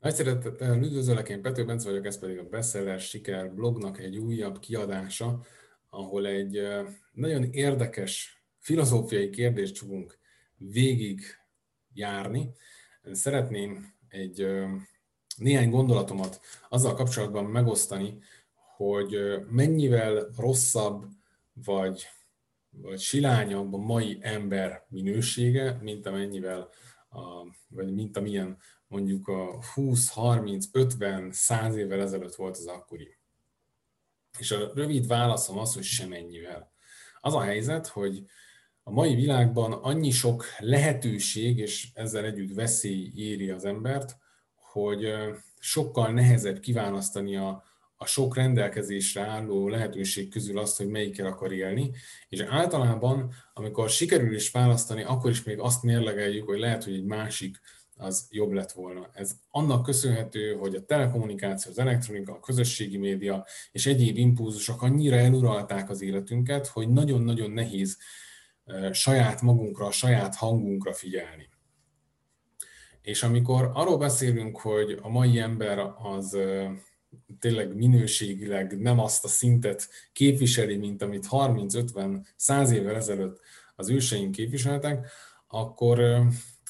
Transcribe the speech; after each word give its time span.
Nagy 0.00 0.14
szeretettel 0.14 0.82
üdvözöllek, 0.82 1.28
én 1.28 1.42
Pető 1.42 1.64
Bence 1.64 1.88
vagyok, 1.88 2.06
ez 2.06 2.18
pedig 2.18 2.38
a 2.38 2.48
Bestseller 2.48 3.00
Siker 3.00 3.54
blognak 3.54 3.98
egy 3.98 4.16
újabb 4.16 4.58
kiadása, 4.58 5.44
ahol 5.90 6.26
egy 6.26 6.62
nagyon 7.12 7.42
érdekes 7.52 8.42
filozófiai 8.58 9.30
kérdést 9.30 9.78
fogunk 9.78 10.18
végig 10.56 11.20
járni. 11.92 12.50
Szeretném 13.12 13.94
egy 14.08 14.46
néhány 15.36 15.70
gondolatomat 15.70 16.40
azzal 16.68 16.94
kapcsolatban 16.94 17.44
megosztani, 17.44 18.18
hogy 18.76 19.18
mennyivel 19.50 20.28
rosszabb 20.36 21.04
vagy, 21.64 22.06
vagy 22.70 22.98
silányabb 22.98 23.74
a 23.74 23.78
mai 23.78 24.18
ember 24.20 24.86
minősége, 24.88 25.78
mint 25.82 26.06
amennyivel 26.06 26.68
a, 27.08 27.56
vagy 27.68 27.94
mint 27.94 28.16
amilyen 28.16 28.58
mondjuk 28.86 29.28
a 29.28 29.64
20, 29.74 30.10
30, 30.10 30.66
50, 30.72 31.32
100 31.32 31.76
évvel 31.76 32.00
ezelőtt 32.00 32.34
volt 32.34 32.56
az 32.56 32.66
akkori. 32.66 33.16
És 34.38 34.50
a 34.50 34.70
rövid 34.74 35.06
válaszom 35.06 35.58
az, 35.58 35.74
hogy 35.74 35.82
semennyivel. 35.82 36.72
Az 37.20 37.34
a 37.34 37.40
helyzet, 37.40 37.86
hogy 37.86 38.24
a 38.82 38.90
mai 38.90 39.14
világban 39.14 39.72
annyi 39.72 40.10
sok 40.10 40.44
lehetőség, 40.58 41.58
és 41.58 41.88
ezzel 41.94 42.24
együtt 42.24 42.54
veszély 42.54 43.12
éri 43.14 43.50
az 43.50 43.64
embert, 43.64 44.16
hogy 44.54 45.14
sokkal 45.58 46.12
nehezebb 46.12 46.60
kiválasztani 46.60 47.36
a, 47.36 47.64
a 48.00 48.06
sok 48.06 48.36
rendelkezésre 48.36 49.22
álló 49.22 49.68
lehetőség 49.68 50.30
közül 50.30 50.58
azt, 50.58 50.76
hogy 50.76 50.88
melyikkel 50.88 51.26
akar 51.26 51.52
élni, 51.52 51.90
és 52.28 52.40
általában, 52.40 53.32
amikor 53.52 53.90
sikerül 53.90 54.34
is 54.34 54.50
választani, 54.50 55.02
akkor 55.02 55.30
is 55.30 55.42
még 55.42 55.58
azt 55.58 55.82
mérlegeljük, 55.82 56.46
hogy 56.46 56.58
lehet, 56.58 56.84
hogy 56.84 56.94
egy 56.94 57.04
másik 57.04 57.60
az 57.96 58.28
jobb 58.30 58.52
lett 58.52 58.72
volna. 58.72 59.10
Ez 59.12 59.32
annak 59.50 59.82
köszönhető, 59.82 60.54
hogy 60.54 60.74
a 60.74 60.84
telekommunikáció, 60.84 61.70
az 61.70 61.78
elektronika, 61.78 62.32
a 62.32 62.40
közösségi 62.40 62.96
média 62.96 63.46
és 63.72 63.86
egyéb 63.86 64.16
impulzusok 64.16 64.82
annyira 64.82 65.16
eluralták 65.16 65.90
az 65.90 66.02
életünket, 66.02 66.66
hogy 66.66 66.88
nagyon-nagyon 66.88 67.50
nehéz 67.50 67.98
saját 68.92 69.42
magunkra, 69.42 69.90
saját 69.90 70.34
hangunkra 70.34 70.92
figyelni. 70.92 71.48
És 73.02 73.22
amikor 73.22 73.70
arról 73.74 73.98
beszélünk, 73.98 74.60
hogy 74.60 74.98
a 75.02 75.08
mai 75.08 75.38
ember 75.38 75.78
az 76.02 76.36
tényleg 77.40 77.74
minőségileg 77.74 78.78
nem 78.78 78.98
azt 78.98 79.24
a 79.24 79.28
szintet 79.28 79.88
képviseli, 80.12 80.76
mint 80.76 81.02
amit 81.02 81.26
30-50-100 81.30 82.70
évvel 82.70 82.94
ezelőtt 82.94 83.40
az 83.76 83.88
őseink 83.88 84.32
képviseltek, 84.32 85.10
akkor 85.46 86.22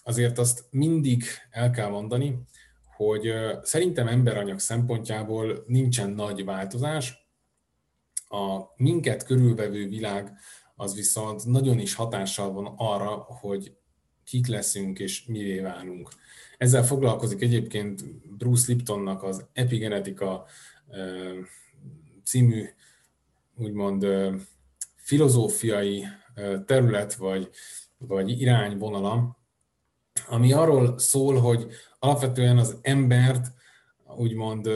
azért 0.03 0.39
azt 0.39 0.65
mindig 0.71 1.25
el 1.51 1.71
kell 1.71 1.89
mondani, 1.89 2.39
hogy 2.97 3.33
szerintem 3.63 4.09
emberanyag 4.09 4.59
szempontjából 4.59 5.65
nincsen 5.67 6.11
nagy 6.11 6.45
változás. 6.45 7.27
A 8.29 8.61
minket 8.77 9.25
körülvevő 9.25 9.89
világ 9.89 10.39
az 10.77 10.95
viszont 10.95 11.45
nagyon 11.45 11.79
is 11.79 11.95
hatással 11.95 12.53
van 12.53 12.75
arra, 12.77 13.09
hogy 13.17 13.77
kik 14.29 14.47
leszünk 14.47 14.99
és 14.99 15.25
mivé 15.25 15.59
válunk. 15.59 16.09
Ezzel 16.59 16.85
foglalkozik 16.85 17.43
egyébként 17.43 18.05
Bruce 18.37 18.73
Liptonnak 18.73 19.23
az 19.23 19.47
Epigenetika 19.53 20.47
című 22.25 22.65
úgymond 23.57 24.07
filozófiai 24.97 26.05
terület 26.67 27.15
vagy, 27.15 27.51
vagy 27.99 28.41
irányvonala, 28.41 29.39
ami 30.29 30.53
arról 30.53 30.99
szól, 30.99 31.41
hogy 31.41 31.67
alapvetően 31.99 32.59
az 32.59 32.79
embert 32.83 33.53
úgymond 34.17 34.69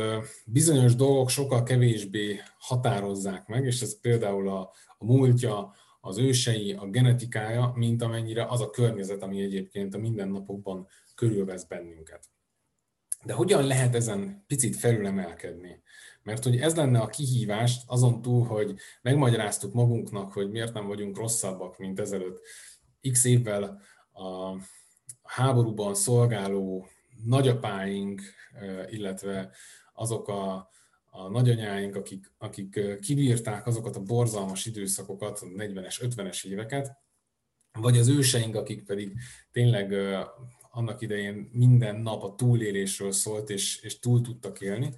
bizonyos 0.47 0.95
dolgok 0.95 1.29
sokkal 1.29 1.63
kevésbé 1.63 2.41
határozzák 2.59 3.47
meg, 3.47 3.65
és 3.65 3.81
ez 3.81 4.01
például 4.01 4.49
a, 4.49 4.73
a 4.99 5.05
múltja, 5.05 5.75
az 6.05 6.19
ősei, 6.19 6.73
a 6.73 6.87
genetikája, 6.87 7.73
mint 7.75 8.03
amennyire 8.03 8.45
az 8.45 8.61
a 8.61 8.71
környezet, 8.71 9.23
ami 9.23 9.43
egyébként 9.43 9.95
a 9.95 9.99
mindennapokban 9.99 10.87
körülvesz 11.15 11.65
bennünket. 11.65 12.31
De 13.25 13.33
hogyan 13.33 13.67
lehet 13.67 13.95
ezen 13.95 14.45
picit 14.47 14.77
felülemelkedni? 14.77 15.83
Mert 16.23 16.45
hogy 16.45 16.57
ez 16.57 16.77
lenne 16.77 16.99
a 16.99 17.07
kihívást 17.07 17.83
azon 17.87 18.23
túl, 18.23 18.47
hogy 18.47 18.75
megmagyaráztuk 19.03 19.73
magunknak, 19.73 20.33
hogy 20.33 20.51
miért 20.51 20.73
nem 20.73 20.87
vagyunk 20.87 21.17
rosszabbak, 21.17 21.79
mint 21.79 22.01
ezelőtt 22.01 22.41
x 23.11 23.25
évvel 23.25 23.81
a 24.13 24.57
háborúban 25.23 25.95
szolgáló 25.95 26.89
nagyapáink, 27.25 28.23
illetve 28.91 29.51
azok 29.95 30.29
a, 30.29 30.71
a 31.15 31.29
nagyanyáink, 31.29 31.97
akik, 31.97 32.33
akik 32.39 32.99
kibírták 33.01 33.67
azokat 33.67 33.97
a 33.97 34.03
borzalmas 34.03 34.67
időszakokat, 34.67 35.39
a 35.39 35.47
40-es, 35.47 35.97
50-es 36.01 36.47
éveket, 36.47 36.97
vagy 37.73 37.99
az 37.99 38.09
őseink, 38.09 38.55
akik 38.55 38.85
pedig 38.85 39.13
tényleg 39.51 39.95
annak 40.71 41.01
idején 41.01 41.49
minden 41.53 41.97
nap 41.97 42.23
a 42.23 42.35
túlélésről 42.35 43.13
szólt, 43.13 43.51
és, 43.51 43.83
és 43.83 43.99
túl 43.99 44.21
tudtak 44.21 44.61
élni. 44.61 44.95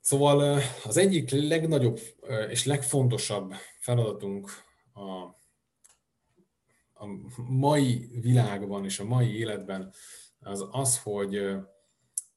Szóval 0.00 0.60
az 0.84 0.96
egyik 0.96 1.30
legnagyobb 1.30 2.00
és 2.48 2.64
legfontosabb 2.64 3.52
feladatunk 3.78 4.50
a 4.94 5.34
a 6.94 7.06
mai 7.48 8.08
világban 8.20 8.84
és 8.84 8.98
a 8.98 9.04
mai 9.04 9.36
életben 9.36 9.92
az 10.40 10.66
az, 10.70 10.98
hogy 10.98 11.56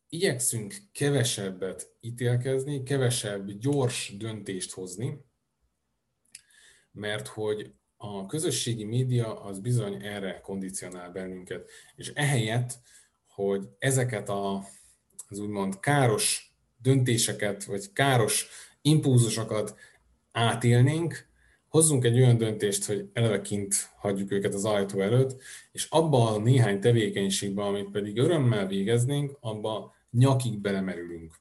igyekszünk 0.09 0.75
kevesebbet 0.91 1.95
ítélkezni, 1.99 2.83
kevesebb 2.83 3.51
gyors 3.51 4.13
döntést 4.17 4.71
hozni, 4.71 5.25
mert 6.91 7.27
hogy 7.27 7.73
a 7.97 8.25
közösségi 8.25 8.83
média 8.83 9.41
az 9.41 9.59
bizony 9.59 10.05
erre 10.05 10.39
kondicionál 10.39 11.11
bennünket. 11.11 11.69
És 11.95 12.11
ehelyett, 12.15 12.79
hogy 13.27 13.67
ezeket 13.79 14.29
a, 14.29 14.63
az 15.27 15.39
úgymond 15.39 15.79
káros 15.79 16.55
döntéseket, 16.81 17.63
vagy 17.63 17.93
káros 17.93 18.47
impulzusokat 18.81 19.75
átélnénk, 20.31 21.27
hozzunk 21.67 22.03
egy 22.03 22.17
olyan 22.17 22.37
döntést, 22.37 22.85
hogy 22.85 23.09
eleve 23.13 23.41
kint 23.41 23.75
hagyjuk 23.97 24.31
őket 24.31 24.53
az 24.53 24.65
ajtó 24.65 24.99
előtt, 25.01 25.41
és 25.71 25.87
abba 25.89 26.29
a 26.29 26.39
néhány 26.39 26.79
tevékenységbe, 26.79 27.63
amit 27.63 27.91
pedig 27.91 28.17
örömmel 28.17 28.67
végeznénk, 28.67 29.37
abba 29.39 29.95
nyakig 30.11 30.59
belemerülünk. 30.59 31.35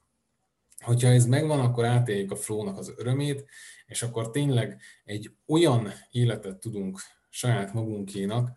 Hogyha 0.84 1.08
ez 1.08 1.26
megvan, 1.26 1.60
akkor 1.60 1.84
átéljük 1.84 2.30
a 2.30 2.36
flónak 2.36 2.78
az 2.78 2.92
örömét, 2.96 3.44
és 3.86 4.02
akkor 4.02 4.30
tényleg 4.30 4.80
egy 5.04 5.30
olyan 5.46 5.92
életet 6.10 6.56
tudunk 6.56 7.00
saját 7.30 7.72
magunkénak, 7.72 8.50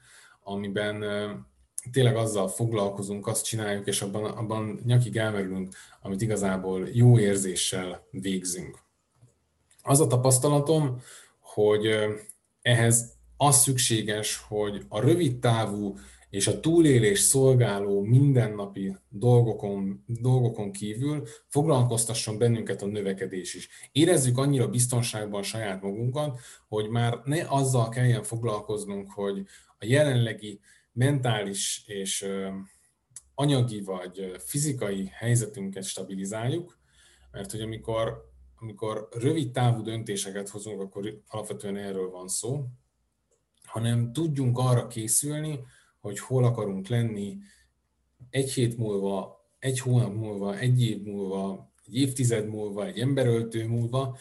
amiben 0.43 1.03
tényleg 1.91 2.15
azzal 2.15 2.47
foglalkozunk, 2.47 3.27
azt 3.27 3.45
csináljuk, 3.45 3.87
és 3.87 4.01
abban, 4.01 4.25
abban 4.25 4.79
nyakig 4.85 5.17
elmerülünk, 5.17 5.75
amit 6.01 6.21
igazából 6.21 6.87
jó 6.87 7.19
érzéssel 7.19 8.07
végzünk. 8.11 8.79
Az 9.81 9.99
a 9.99 10.07
tapasztalatom, 10.07 11.01
hogy 11.39 11.87
ehhez 12.61 13.17
az 13.37 13.61
szükséges, 13.61 14.37
hogy 14.47 14.85
a 14.89 14.99
rövid 14.99 15.39
távú 15.39 15.97
és 16.29 16.47
a 16.47 16.59
túlélés 16.59 17.19
szolgáló 17.19 18.01
mindennapi 18.01 18.95
dolgokon, 19.09 20.03
dolgokon 20.05 20.71
kívül 20.71 21.27
foglalkoztasson 21.47 22.37
bennünket 22.37 22.81
a 22.81 22.85
növekedés 22.85 23.53
is. 23.53 23.69
Érezzük 23.91 24.37
annyira 24.37 24.67
biztonságban 24.67 25.43
saját 25.43 25.81
magunkat, 25.81 26.39
hogy 26.67 26.89
már 26.89 27.19
ne 27.23 27.45
azzal 27.47 27.89
kelljen 27.89 28.23
foglalkoznunk, 28.23 29.11
hogy 29.11 29.45
a 29.77 29.85
jelenlegi 29.85 30.59
mentális 30.91 31.83
és 31.87 32.27
anyagi 33.35 33.81
vagy 33.81 34.31
fizikai 34.37 35.09
helyzetünket 35.13 35.83
stabilizáljuk, 35.83 36.79
mert 37.31 37.51
hogy 37.51 37.61
amikor 37.61 38.27
amikor 38.61 39.07
rövid 39.11 39.51
távú 39.51 39.81
döntéseket 39.81 40.49
hozunk, 40.49 40.81
akkor 40.81 41.21
alapvetően 41.27 41.77
erről 41.77 42.09
van 42.09 42.27
szó, 42.27 42.65
hanem 43.63 44.13
tudjunk 44.13 44.57
arra 44.57 44.87
készülni, 44.87 45.59
hogy 45.99 46.19
hol 46.19 46.45
akarunk 46.45 46.87
lenni 46.87 47.37
egy 48.29 48.51
hét 48.51 48.77
múlva, 48.77 49.39
egy 49.59 49.79
hónap 49.79 50.13
múlva, 50.13 50.57
egy 50.57 50.81
év 50.81 51.03
múlva, 51.03 51.71
egy 51.85 51.95
évtized 51.95 52.47
múlva, 52.47 52.85
egy 52.85 52.99
emberöltő 52.99 53.67
múlva, 53.67 54.17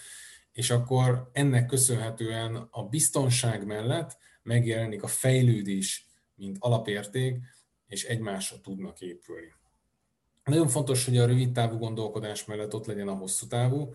és 0.52 0.70
akkor 0.70 1.30
ennek 1.32 1.66
köszönhetően 1.66 2.68
a 2.70 2.82
biztonság 2.82 3.66
mellett 3.66 4.18
megjelenik 4.42 5.02
a 5.02 5.06
fejlődés, 5.06 6.06
mint 6.34 6.56
alapérték, 6.60 7.38
és 7.86 8.04
egymásra 8.04 8.60
tudnak 8.60 9.00
épülni. 9.00 9.52
Nagyon 10.44 10.68
fontos, 10.68 11.04
hogy 11.04 11.16
a 11.16 11.26
rövid 11.26 11.52
távú 11.52 11.78
gondolkodás 11.78 12.44
mellett 12.44 12.74
ott 12.74 12.86
legyen 12.86 13.08
a 13.08 13.14
hosszú 13.14 13.46
távú, 13.46 13.94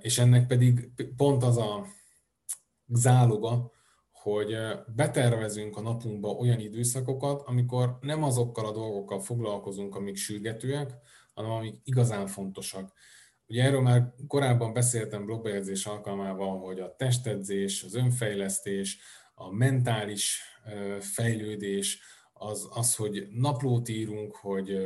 és 0.00 0.18
ennek 0.18 0.46
pedig 0.46 0.90
pont 1.16 1.42
az 1.42 1.56
a 1.56 1.86
záloga, 2.86 3.72
hogy 4.32 4.56
betervezünk 4.94 5.76
a 5.76 5.80
napunkba 5.80 6.28
olyan 6.28 6.60
időszakokat, 6.60 7.42
amikor 7.46 7.98
nem 8.00 8.22
azokkal 8.22 8.66
a 8.66 8.72
dolgokkal 8.72 9.20
foglalkozunk, 9.20 9.94
amik 9.94 10.16
sürgetőek, 10.16 10.94
hanem 11.34 11.50
amik 11.50 11.80
igazán 11.84 12.26
fontosak. 12.26 12.92
Ugye 13.46 13.62
erről 13.62 13.80
már 13.80 14.14
korábban 14.26 14.72
beszéltem 14.72 15.24
blogbejegyzés 15.24 15.86
alkalmával, 15.86 16.58
hogy 16.58 16.80
a 16.80 16.94
testedzés, 16.96 17.82
az 17.82 17.94
önfejlesztés, 17.94 18.98
a 19.34 19.52
mentális 19.52 20.42
fejlődés, 21.00 22.00
az, 22.32 22.68
az, 22.70 22.94
hogy 22.94 23.26
naplót 23.30 23.88
írunk, 23.88 24.36
hogy 24.36 24.78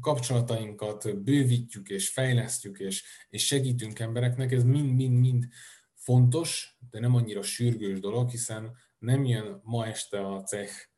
kapcsolatainkat 0.00 1.22
bővítjük 1.22 1.88
és 1.88 2.08
fejlesztjük 2.08 2.78
és, 2.78 3.04
és 3.30 3.46
segítünk 3.46 3.98
embereknek, 3.98 4.52
ez 4.52 4.64
mind-mind-mind 4.64 5.44
fontos, 6.06 6.78
de 6.90 7.00
nem 7.00 7.14
annyira 7.14 7.42
sürgős 7.42 8.00
dolog, 8.00 8.30
hiszen 8.30 8.76
nem 8.98 9.24
jön 9.24 9.60
ma 9.62 9.86
este 9.86 10.26
a 10.26 10.42
cech, 10.42 10.88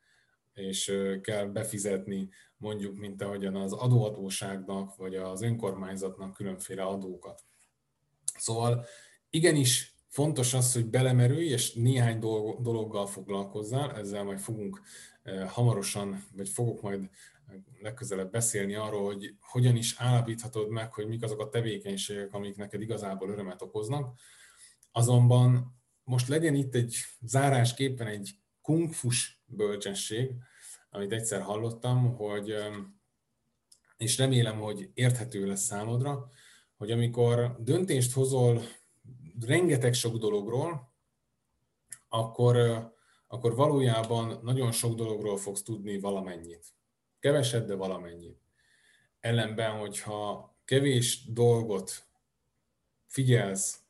és 0.54 0.92
kell 1.22 1.46
befizetni 1.46 2.28
mondjuk, 2.56 2.98
mint 2.98 3.22
ahogyan 3.22 3.56
az 3.56 3.72
adóhatóságnak 3.72 4.96
vagy 4.96 5.14
az 5.14 5.42
önkormányzatnak 5.42 6.32
különféle 6.32 6.82
adókat. 6.82 7.44
Szóval 8.38 8.84
igenis 9.30 9.94
fontos 10.08 10.54
az, 10.54 10.72
hogy 10.72 10.86
belemerülj, 10.86 11.48
és 11.48 11.72
néhány 11.72 12.18
dologgal 12.60 13.06
foglalkozzál, 13.06 13.96
ezzel 13.96 14.24
majd 14.24 14.38
fogunk 14.38 14.80
hamarosan, 15.46 16.24
vagy 16.36 16.48
fogok 16.48 16.82
majd 16.82 17.10
legközelebb 17.80 18.30
beszélni 18.30 18.74
arról, 18.74 19.04
hogy 19.04 19.34
hogyan 19.40 19.76
is 19.76 19.94
állapíthatod 19.98 20.68
meg, 20.68 20.92
hogy 20.92 21.08
mik 21.08 21.22
azok 21.22 21.40
a 21.40 21.48
tevékenységek, 21.48 22.34
amik 22.34 22.56
neked 22.56 22.80
igazából 22.80 23.30
örömet 23.30 23.62
okoznak. 23.62 24.18
Azonban 24.98 25.80
most 26.04 26.28
legyen 26.28 26.54
itt 26.54 26.74
egy 26.74 26.96
zárásképpen 27.20 28.06
egy 28.06 28.30
kungfus 28.62 29.42
bölcsesség, 29.46 30.30
amit 30.90 31.12
egyszer 31.12 31.40
hallottam, 31.40 32.16
hogy, 32.16 32.54
és 33.96 34.18
remélem, 34.18 34.58
hogy 34.58 34.90
érthető 34.94 35.46
lesz 35.46 35.62
számodra, 35.62 36.28
hogy 36.76 36.90
amikor 36.90 37.56
döntést 37.58 38.12
hozol 38.12 38.62
rengeteg 39.46 39.94
sok 39.94 40.16
dologról, 40.16 40.92
akkor, 42.08 42.56
akkor 43.26 43.54
valójában 43.54 44.40
nagyon 44.42 44.72
sok 44.72 44.94
dologról 44.94 45.36
fogsz 45.36 45.62
tudni 45.62 46.00
valamennyit. 46.00 46.64
Keveset, 47.18 47.66
de 47.66 47.74
valamennyit. 47.74 48.40
Ellenben, 49.20 49.78
hogyha 49.78 50.54
kevés 50.64 51.32
dolgot 51.32 52.06
figyelsz 53.06 53.87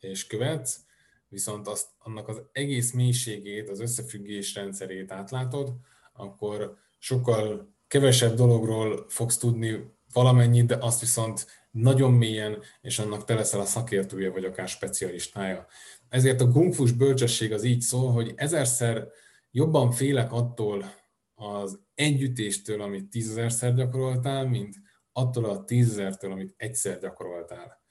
és 0.00 0.26
követsz, 0.26 0.80
viszont 1.28 1.68
azt, 1.68 1.88
annak 1.98 2.28
az 2.28 2.42
egész 2.52 2.92
mélységét, 2.92 3.68
az 3.68 3.80
összefüggés 3.80 4.54
rendszerét 4.54 5.12
átlátod, 5.12 5.72
akkor 6.12 6.76
sokkal 6.98 7.74
kevesebb 7.88 8.34
dologról 8.34 9.04
fogsz 9.08 9.36
tudni 9.36 9.96
valamennyit, 10.12 10.66
de 10.66 10.76
azt 10.80 11.00
viszont 11.00 11.46
nagyon 11.70 12.12
mélyen, 12.12 12.62
és 12.80 12.98
annak 12.98 13.24
te 13.24 13.34
leszel 13.34 13.60
a 13.60 13.64
szakértője, 13.64 14.30
vagy 14.30 14.44
akár 14.44 14.68
specialistája. 14.68 15.66
Ezért 16.08 16.40
a 16.40 16.50
kungfus 16.50 16.92
bölcsesség 16.92 17.52
az 17.52 17.64
így 17.64 17.80
szól, 17.80 18.12
hogy 18.12 18.32
ezerszer 18.36 19.08
jobban 19.50 19.90
félek 19.90 20.32
attól 20.32 20.94
az 21.34 21.80
együttéstől, 21.94 22.82
amit 22.82 23.10
tízezerszer 23.10 23.74
gyakoroltál, 23.74 24.46
mint 24.46 24.76
attól 25.12 25.44
a 25.44 25.64
tízezertől, 25.64 26.32
amit 26.32 26.54
egyszer 26.56 26.98
gyakoroltál. 26.98 27.82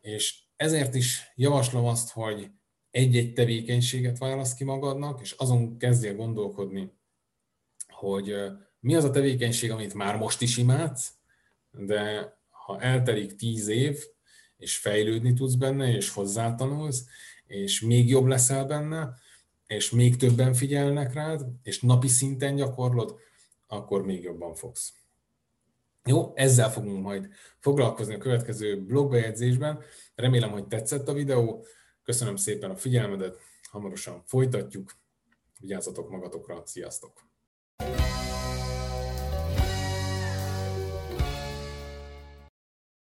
És 0.00 0.43
ezért 0.64 0.94
is 0.94 1.32
javaslom 1.34 1.84
azt, 1.84 2.10
hogy 2.10 2.50
egy-egy 2.90 3.32
tevékenységet 3.32 4.18
válasz 4.18 4.54
ki 4.54 4.64
magadnak, 4.64 5.20
és 5.20 5.32
azon 5.32 5.78
kezdjél 5.78 6.16
gondolkodni, 6.16 6.92
hogy 7.88 8.34
mi 8.80 8.94
az 8.94 9.04
a 9.04 9.10
tevékenység, 9.10 9.70
amit 9.70 9.94
már 9.94 10.16
most 10.16 10.40
is 10.40 10.56
imádsz, 10.56 11.12
de 11.70 12.32
ha 12.50 12.80
eltelik 12.80 13.36
tíz 13.36 13.68
év, 13.68 14.04
és 14.56 14.76
fejlődni 14.76 15.32
tudsz 15.32 15.54
benne, 15.54 15.94
és 15.94 16.10
hozzátanulsz, 16.10 17.04
és 17.46 17.80
még 17.80 18.08
jobb 18.08 18.26
leszel 18.26 18.64
benne, 18.64 19.14
és 19.66 19.90
még 19.90 20.16
többen 20.16 20.54
figyelnek 20.54 21.12
rád, 21.12 21.42
és 21.62 21.80
napi 21.80 22.08
szinten 22.08 22.56
gyakorlod, 22.56 23.18
akkor 23.66 24.04
még 24.04 24.22
jobban 24.22 24.54
fogsz. 24.54 24.92
Jó, 26.08 26.32
ezzel 26.34 26.70
fogunk 26.70 27.02
majd 27.02 27.28
foglalkozni 27.58 28.14
a 28.14 28.18
következő 28.18 28.84
blogbejegyzésben. 28.84 29.82
Remélem, 30.14 30.50
hogy 30.50 30.66
tetszett 30.66 31.08
a 31.08 31.12
videó. 31.12 31.66
Köszönöm 32.02 32.36
szépen 32.36 32.70
a 32.70 32.76
figyelmedet, 32.76 33.38
hamarosan 33.70 34.22
folytatjuk. 34.24 34.92
Vigyázzatok 35.60 36.10
magatokra, 36.10 36.62
sziasztok! 36.64 37.12